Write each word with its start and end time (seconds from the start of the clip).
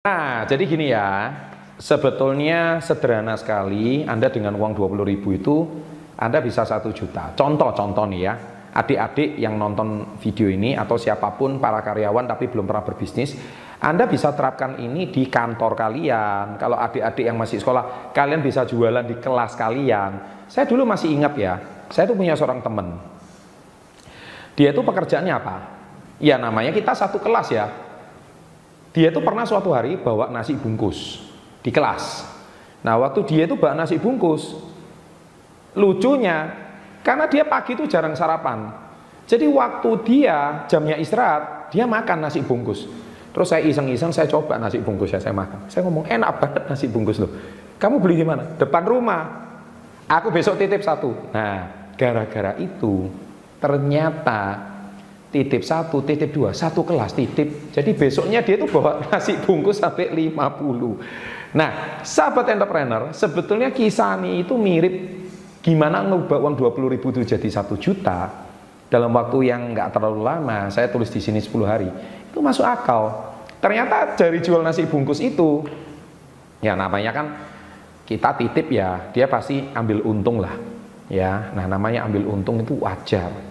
Nah, 0.00 0.48
jadi 0.48 0.64
gini 0.64 0.88
ya, 0.88 1.28
sebetulnya 1.76 2.80
sederhana 2.80 3.36
sekali, 3.36 4.00
Anda 4.08 4.32
dengan 4.32 4.56
uang 4.56 4.72
20 4.72 5.04
ribu 5.04 5.36
itu, 5.36 5.56
Anda 6.16 6.40
bisa 6.40 6.64
satu 6.64 6.88
juta. 6.88 7.36
Contoh-contoh 7.36 8.08
nih 8.08 8.20
ya, 8.24 8.34
adik-adik 8.72 9.36
yang 9.36 9.60
nonton 9.60 10.16
video 10.16 10.48
ini, 10.48 10.72
atau 10.72 10.96
siapa 10.96 11.36
pun 11.36 11.60
para 11.60 11.84
karyawan 11.84 12.24
tapi 12.24 12.48
belum 12.48 12.64
pernah 12.64 12.80
berbisnis, 12.80 13.36
Anda 13.76 14.08
bisa 14.08 14.32
terapkan 14.32 14.80
ini 14.80 15.12
di 15.12 15.28
kantor 15.28 15.76
kalian. 15.76 16.56
Kalau 16.56 16.80
adik-adik 16.80 17.28
yang 17.28 17.36
masih 17.36 17.60
sekolah, 17.60 18.16
kalian 18.16 18.40
bisa 18.40 18.64
jualan 18.64 19.04
di 19.04 19.20
kelas 19.20 19.52
kalian. 19.52 20.12
Saya 20.48 20.64
dulu 20.64 20.88
masih 20.88 21.12
ingat 21.12 21.36
ya, 21.36 21.60
saya 21.92 22.08
tuh 22.08 22.16
punya 22.16 22.32
seorang 22.40 22.64
teman. 22.64 22.96
Dia 24.56 24.72
itu 24.72 24.80
pekerjaannya 24.80 25.34
apa? 25.36 25.56
Ya 26.24 26.40
namanya 26.40 26.72
kita 26.72 26.96
satu 26.96 27.20
kelas 27.20 27.52
ya, 27.52 27.89
dia 28.90 29.14
itu 29.14 29.20
pernah 29.22 29.46
suatu 29.46 29.70
hari 29.70 29.94
bawa 29.98 30.30
nasi 30.30 30.58
bungkus 30.58 31.22
di 31.62 31.70
kelas. 31.70 32.26
Nah, 32.80 32.96
waktu 32.98 33.22
dia 33.28 33.42
itu 33.46 33.54
bawa 33.54 33.76
nasi 33.76 34.00
bungkus, 34.00 34.56
lucunya 35.76 36.50
karena 37.04 37.28
dia 37.30 37.46
pagi 37.46 37.76
itu 37.76 37.86
jarang 37.86 38.16
sarapan. 38.16 38.72
Jadi 39.30 39.46
waktu 39.46 39.90
dia 40.02 40.66
jamnya 40.66 40.98
istirahat, 40.98 41.70
dia 41.70 41.86
makan 41.86 42.18
nasi 42.26 42.42
bungkus. 42.42 42.88
Terus 43.30 43.46
saya 43.46 43.62
iseng-iseng 43.62 44.10
saya 44.10 44.26
coba 44.26 44.58
nasi 44.58 44.82
bungkus 44.82 45.14
ya 45.14 45.22
saya 45.22 45.30
makan. 45.30 45.70
Saya 45.70 45.86
ngomong 45.86 46.10
enak 46.10 46.30
banget 46.42 46.62
nasi 46.66 46.90
bungkus 46.90 47.22
loh. 47.22 47.30
Kamu 47.78 48.02
beli 48.02 48.18
di 48.18 48.26
mana? 48.26 48.58
Depan 48.58 48.82
rumah. 48.82 49.22
Aku 50.10 50.34
besok 50.34 50.58
titip 50.58 50.82
satu. 50.82 51.14
Nah, 51.30 51.94
gara-gara 51.94 52.58
itu 52.58 53.06
ternyata 53.62 54.58
titip 55.30 55.62
satu, 55.62 56.02
titip 56.02 56.34
dua, 56.34 56.50
satu 56.50 56.82
kelas 56.82 57.14
titip. 57.14 57.70
Jadi 57.70 57.90
besoknya 57.94 58.42
dia 58.42 58.58
itu 58.58 58.66
bawa 58.66 58.98
nasi 59.08 59.38
bungkus 59.38 59.78
sampai 59.78 60.10
50. 60.10 61.54
Nah, 61.54 62.02
sahabat 62.02 62.50
entrepreneur, 62.50 63.10
sebetulnya 63.14 63.70
kisah 63.70 64.18
ini 64.22 64.42
itu 64.46 64.54
mirip 64.58 64.94
gimana 65.62 66.02
ngubah 66.06 66.38
uang 66.38 66.54
20 66.58 66.94
ribu 66.94 67.06
itu 67.14 67.22
jadi 67.26 67.48
satu 67.50 67.78
juta 67.78 68.30
dalam 68.90 69.10
waktu 69.14 69.50
yang 69.50 69.74
nggak 69.74 69.94
terlalu 69.94 70.26
lama. 70.26 70.70
Saya 70.70 70.90
tulis 70.90 71.10
di 71.10 71.22
sini 71.22 71.38
10 71.38 71.66
hari. 71.66 71.90
Itu 72.30 72.42
masuk 72.42 72.66
akal. 72.66 73.30
Ternyata 73.62 74.18
dari 74.18 74.42
jual 74.42 74.62
nasi 74.62 74.86
bungkus 74.86 75.22
itu, 75.22 75.62
ya 76.58 76.74
namanya 76.74 77.10
kan 77.14 77.26
kita 78.06 78.34
titip 78.34 78.66
ya, 78.74 79.10
dia 79.14 79.30
pasti 79.30 79.62
ambil 79.74 80.02
untung 80.02 80.42
lah. 80.42 80.54
Ya, 81.10 81.50
nah 81.58 81.66
namanya 81.66 82.06
ambil 82.06 82.22
untung 82.30 82.62
itu 82.62 82.78
wajar 82.78 83.49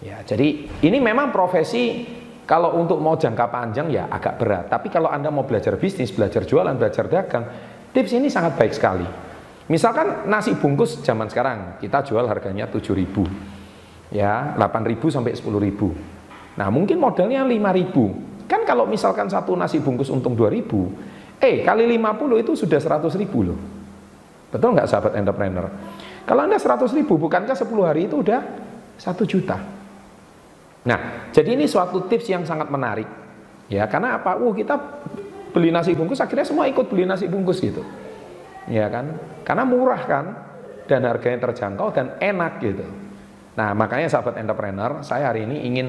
Ya, 0.00 0.24
jadi 0.24 0.64
ini 0.80 0.98
memang 0.98 1.28
profesi 1.28 2.08
kalau 2.48 2.80
untuk 2.80 2.98
mau 3.04 3.20
jangka 3.20 3.46
panjang 3.52 3.92
ya 3.92 4.08
agak 4.08 4.40
berat. 4.40 4.64
Tapi 4.72 4.88
kalau 4.88 5.12
Anda 5.12 5.28
mau 5.28 5.44
belajar 5.44 5.76
bisnis, 5.76 6.08
belajar 6.10 6.48
jualan, 6.48 6.72
belajar 6.74 7.04
dagang, 7.06 7.44
tips 7.92 8.16
ini 8.16 8.32
sangat 8.32 8.56
baik 8.56 8.72
sekali. 8.72 9.04
Misalkan 9.70 10.26
nasi 10.26 10.56
bungkus 10.58 10.98
zaman 11.04 11.30
sekarang 11.30 11.78
kita 11.78 12.02
jual 12.02 12.26
harganya 12.26 12.66
7.000. 12.66 14.10
Ya, 14.10 14.56
8.000 14.58 14.98
sampai 15.14 15.36
10.000. 15.36 16.58
Nah, 16.58 16.68
mungkin 16.72 16.98
modalnya 16.98 17.46
5.000. 17.46 18.50
Kan 18.50 18.66
kalau 18.66 18.88
misalkan 18.90 19.30
satu 19.30 19.54
nasi 19.54 19.78
bungkus 19.78 20.10
untung 20.10 20.34
2.000, 20.34 21.38
eh 21.38 21.62
kali 21.62 21.86
50 21.86 22.42
itu 22.42 22.52
sudah 22.58 22.82
100.000 22.82 23.30
loh. 23.46 23.58
Betul 24.50 24.74
nggak 24.74 24.90
sahabat 24.90 25.14
entrepreneur? 25.14 25.70
Kalau 26.26 26.40
Anda 26.42 26.58
100.000, 26.58 27.06
bukankah 27.06 27.54
10 27.54 27.86
hari 27.86 28.10
itu 28.10 28.26
udah 28.26 28.42
1 28.98 29.22
juta? 29.22 29.79
Nah, 30.86 31.28
jadi 31.34 31.56
ini 31.56 31.68
suatu 31.68 32.08
tips 32.08 32.26
yang 32.30 32.42
sangat 32.48 32.72
menarik. 32.72 33.08
Ya, 33.68 33.84
karena 33.86 34.16
apa? 34.16 34.40
Uh, 34.40 34.54
kita 34.56 34.76
beli 35.50 35.74
nasi 35.74 35.92
bungkus 35.92 36.22
akhirnya 36.22 36.46
semua 36.46 36.70
ikut 36.70 36.86
beli 36.88 37.04
nasi 37.04 37.28
bungkus 37.28 37.60
gitu. 37.60 37.84
Ya 38.70 38.88
kan? 38.88 39.18
Karena 39.42 39.66
murah 39.66 40.02
kan 40.06 40.24
dan 40.88 41.06
harganya 41.06 41.50
terjangkau 41.50 41.92
dan 41.94 42.16
enak 42.18 42.58
gitu. 42.62 42.86
Nah, 43.54 43.76
makanya 43.76 44.08
sahabat 44.08 44.40
entrepreneur, 44.40 45.02
saya 45.04 45.30
hari 45.30 45.44
ini 45.44 45.68
ingin 45.68 45.86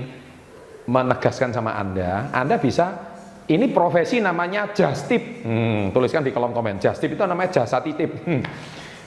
menegaskan 0.89 1.53
sama 1.53 1.77
Anda, 1.77 2.33
Anda 2.33 2.57
bisa 2.57 3.11
ini 3.49 3.69
profesi 3.73 4.21
namanya 4.21 4.71
just 4.71 5.09
tip. 5.09 5.43
Hmm, 5.43 5.91
tuliskan 5.91 6.23
di 6.23 6.31
kolom 6.31 6.55
komen. 6.55 6.79
Just 6.79 7.01
tip 7.01 7.11
itu 7.13 7.23
namanya 7.25 7.61
jasa 7.61 7.83
titip. 7.83 8.23
Hmm. 8.23 8.41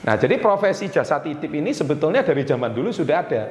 Nah, 0.05 0.15
jadi 0.21 0.37
profesi 0.37 0.91
jasa 0.91 1.17
titip 1.17 1.49
ini 1.49 1.73
sebetulnya 1.73 2.21
dari 2.21 2.45
zaman 2.45 2.69
dulu 2.69 2.93
sudah 2.93 3.17
ada. 3.25 3.43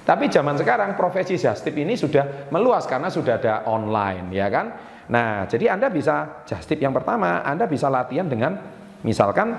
Tapi 0.00 0.32
zaman 0.32 0.56
sekarang 0.56 0.96
profesi 0.96 1.36
jastip 1.36 1.76
ini 1.76 1.94
sudah 1.94 2.48
meluas 2.48 2.88
karena 2.88 3.12
sudah 3.12 3.36
ada 3.36 3.54
online, 3.68 4.32
ya 4.32 4.48
kan? 4.48 4.66
Nah, 5.10 5.44
jadi 5.44 5.74
Anda 5.74 5.90
bisa 5.90 6.46
jastip 6.46 6.80
yang 6.80 6.94
pertama, 6.94 7.42
Anda 7.44 7.66
bisa 7.66 7.90
latihan 7.90 8.24
dengan 8.24 8.56
misalkan, 9.02 9.58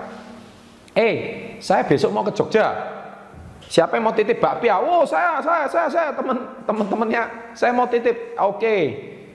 eh, 0.96 1.16
saya 1.62 1.86
besok 1.86 2.10
mau 2.16 2.24
ke 2.26 2.34
Jogja. 2.34 2.68
Siapa 3.72 3.96
yang 3.96 4.12
mau 4.12 4.16
titip 4.16 4.42
bakpia? 4.42 4.82
Oh, 4.84 5.08
saya, 5.08 5.40
saya, 5.40 5.64
saya, 5.70 5.88
saya, 5.88 6.10
teman, 6.12 6.66
teman-temannya, 6.68 7.24
saya 7.56 7.72
mau 7.72 7.88
titip. 7.88 8.36
Oke, 8.36 8.76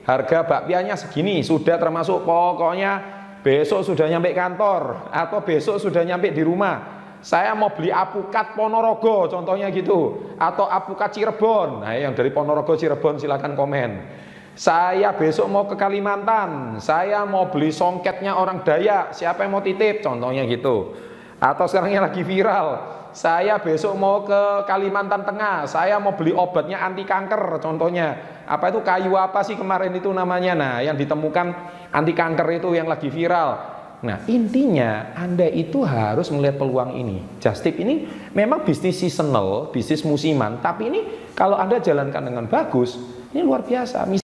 harga 0.05 0.45
bakpianya 0.45 0.93
segini, 0.93 1.41
sudah 1.41 1.81
termasuk 1.81 2.21
pokoknya 2.21 3.17
besok 3.41 3.85
sudah 3.85 4.05
nyampe 4.11 4.35
kantor 4.35 5.09
atau 5.09 5.39
besok 5.41 5.79
sudah 5.79 6.03
nyampe 6.03 6.33
di 6.33 6.43
rumah 6.43 6.96
saya 7.27 7.51
mau 7.59 7.75
beli 7.75 7.91
apukat 7.91 8.55
Ponorogo 8.55 9.27
contohnya 9.27 9.67
gitu. 9.67 10.31
Atau 10.39 10.63
apukat 10.63 11.11
Cirebon. 11.11 11.83
Nah 11.83 11.91
yang 11.91 12.15
dari 12.15 12.31
Ponorogo 12.31 12.79
Cirebon 12.79 13.19
silahkan 13.19 13.51
komen. 13.51 13.99
Saya 14.55 15.11
besok 15.11 15.51
mau 15.51 15.67
ke 15.67 15.75
Kalimantan. 15.75 16.79
Saya 16.79 17.27
mau 17.27 17.51
beli 17.51 17.75
songketnya 17.75 18.31
orang 18.31 18.63
Dayak. 18.63 19.11
Siapa 19.11 19.43
yang 19.43 19.59
mau 19.59 19.59
titip? 19.59 19.99
Contohnya 19.99 20.47
gitu. 20.47 20.95
Atau 21.43 21.67
sekarang 21.67 21.99
yang 21.99 22.07
lagi 22.07 22.23
viral. 22.23 22.95
Saya 23.11 23.59
besok 23.59 23.99
mau 23.99 24.23
ke 24.23 24.63
Kalimantan 24.63 25.27
Tengah. 25.27 25.67
Saya 25.67 25.99
mau 25.99 26.15
beli 26.15 26.31
obatnya 26.31 26.79
anti 26.79 27.03
kanker 27.03 27.59
contohnya. 27.59 28.39
Apa 28.47 28.71
itu 28.71 28.79
kayu 28.87 29.19
apa 29.19 29.43
sih 29.43 29.59
kemarin 29.59 29.91
itu 29.91 30.07
namanya? 30.15 30.55
Nah 30.55 30.75
yang 30.79 30.95
ditemukan 30.95 31.51
anti 31.91 32.15
kanker 32.15 32.47
itu 32.55 32.71
yang 32.71 32.87
lagi 32.87 33.11
viral 33.11 33.76
Nah 33.97 34.21
intinya 34.29 35.13
Anda 35.17 35.49
itu 35.49 35.81
harus 35.81 36.29
melihat 36.29 36.61
peluang 36.61 36.97
ini. 36.97 37.21
Just 37.41 37.65
tip 37.65 37.77
ini 37.81 38.05
memang 38.33 38.61
bisnis 38.61 39.01
seasonal, 39.01 39.73
bisnis 39.73 40.05
musiman, 40.05 40.61
tapi 40.61 40.89
ini 40.89 41.01
kalau 41.37 41.57
Anda 41.57 41.77
jalankan 41.77 42.25
dengan 42.25 42.45
bagus, 42.49 42.97
ini 43.33 43.45
luar 43.45 43.61
biasa. 43.61 44.09